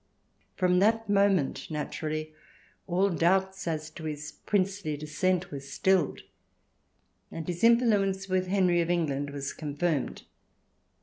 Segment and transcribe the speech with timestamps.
[0.55, 2.33] From that moment, naturally,
[2.87, 6.21] all doubts as to his princely descent were stilled
[7.29, 10.23] and his influence with Henry of England was confirmed.